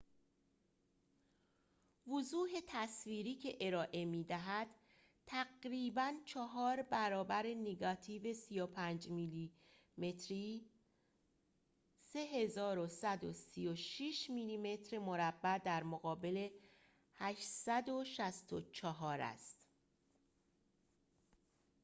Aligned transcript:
وضوح 2.07 2.49
تصویری 2.67 3.35
که 3.35 3.57
ارائه 3.61 4.05
می‌دهد 4.05 4.67
تقریباً 5.25 6.13
چهار 6.25 6.81
برابر 6.83 7.45
نگاتیو 7.47 8.33
35 8.33 9.09
میلی‌متری 9.09 10.65
3136 12.13 14.29
میلی‌متر 14.29 14.97
مربع 14.99 15.57
در 15.57 15.83
مقابل 15.83 16.49
864 17.19 19.21
است 19.21 19.57